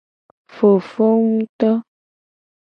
Fofowu 0.55 1.45
to. 1.59 1.71